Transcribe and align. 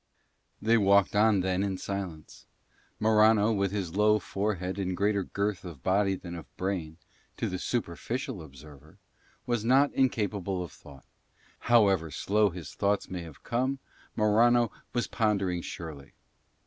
They 0.59 0.79
walked 0.79 1.15
on 1.15 1.41
then 1.41 1.61
in 1.61 1.77
silence. 1.77 2.47
Morano, 2.99 3.53
with 3.53 3.69
his 3.71 3.95
low 3.95 4.17
forehead 4.17 4.79
and 4.79 4.97
greater 4.97 5.21
girth 5.23 5.63
of 5.63 5.83
body 5.83 6.15
than 6.15 6.33
of 6.33 6.47
brain 6.57 6.97
to 7.37 7.47
the 7.47 7.59
superficial 7.59 8.41
observer, 8.41 8.97
was 9.45 9.63
not 9.63 9.93
incapable 9.93 10.63
of 10.63 10.71
thought. 10.71 11.05
However 11.69 12.09
slow 12.09 12.49
his 12.49 12.73
thoughts 12.73 13.11
may 13.11 13.21
have 13.21 13.43
come, 13.43 13.77
Morano 14.15 14.71
was 14.91 15.05
pondering 15.05 15.61
surely. 15.61 16.13